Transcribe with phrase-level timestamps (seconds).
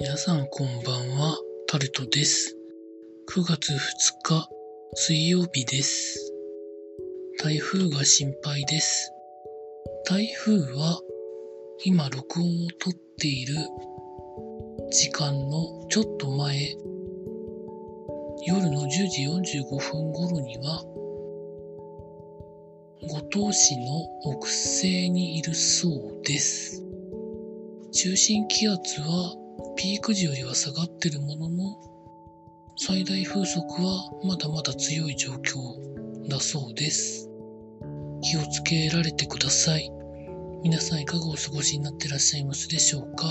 [0.00, 1.38] 皆さんこんばんは、
[1.68, 2.56] タルトです。
[3.32, 3.76] 9月2
[4.24, 4.48] 日、
[4.94, 6.32] 水曜日です。
[7.38, 9.12] 台風が心配です。
[10.04, 11.00] 台風は、
[11.84, 13.54] 今録音を撮っている
[14.90, 16.76] 時間のちょっと前、
[18.48, 20.82] 夜の10時45分頃には、
[23.08, 26.82] 五島市の北西にいるそうです。
[27.92, 29.43] 中心気圧は
[29.84, 31.76] ピーク時よりは下がってるものの、
[32.78, 35.58] 最大風速はまだまだ強い状況
[36.26, 37.28] だそうです。
[38.22, 39.90] 気をつけられてください。
[40.62, 43.26] 皆さんいかがお過ごしになってらっしゃいますでしょうか？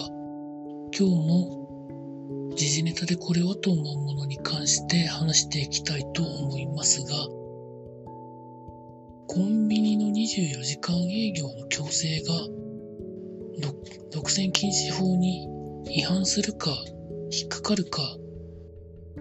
[0.95, 7.07] 今日も時事ネタでこれはと思うものに関して話していきたいと思いますが、
[9.27, 12.33] コンビニの24時間営業の強制が
[14.11, 15.49] 独占禁止法に
[15.85, 16.71] 違反するか
[17.31, 18.01] 引っかかるか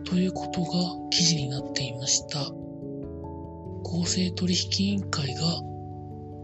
[0.04, 0.68] ということが
[1.10, 2.50] 記事になっていました。
[3.84, 5.42] 公正取引委員会が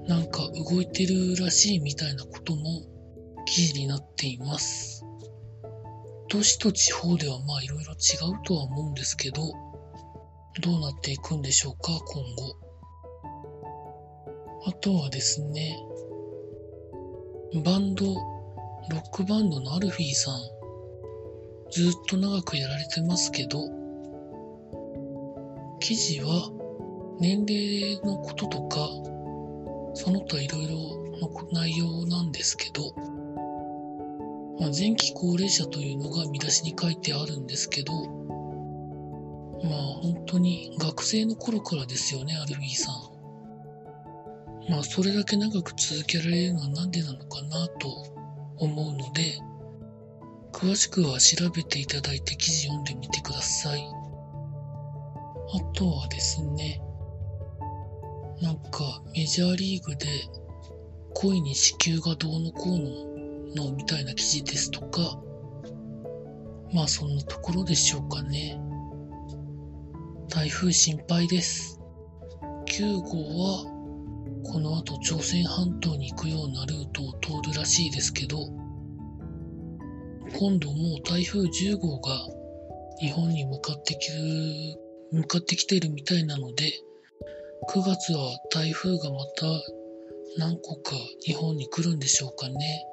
[0.07, 2.63] なんか動いてるらしいみたいなことも
[3.47, 5.05] 記事になっています。
[6.29, 7.97] 都市と地方ではまあいろいろ違
[8.31, 9.43] うとは思うんですけど
[10.61, 12.57] どうなっていくんでしょうか今後。
[14.67, 15.79] あとはですね
[17.65, 18.05] バンド
[18.91, 20.41] ロックバンドのアルフィーさん、
[21.71, 23.69] ずっと長くやられてますけど、
[25.79, 26.51] 記事は
[27.21, 28.89] 年齢のこととか、
[29.93, 30.73] その他いろいろ
[31.21, 32.95] の内容なんですけど、
[34.59, 44.71] まあ、前期高齢者というのが見出しに書いてあるんですけど、まあ本当に学生の頃からですよね、アルフィーさん。
[44.71, 48.19] まあそれだけ長く続けられるのはなんでなのかなと。
[48.59, 49.39] 思うので、
[50.53, 53.83] 詳しくは調べていただいて記事読んでみてください。
[55.55, 56.81] あとはですね、
[58.43, 60.07] なんかメジャーリーグで
[61.15, 65.19] 恋に子宮がどうのこうののみたいな記事ですとか、
[66.73, 68.61] まあそんなところでしょうかね。
[70.29, 71.81] 台風心配です。
[72.67, 73.09] 9号
[73.43, 73.78] は
[74.51, 78.39] この後朝鮮半島に行くようなルートを通るらしいですけど、
[80.39, 82.15] 今度もう台風10号が
[82.99, 84.19] 日本に向かってきる、
[85.13, 86.65] 向かってきてるみたいなので、
[87.75, 89.47] 9月は台風がまた
[90.39, 92.85] 何個か日本に来るんでしょうかね。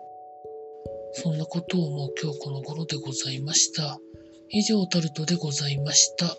[1.14, 4.00] そんなことを思う今日この頃でございました。
[4.50, 6.36] 以上タルトでございました。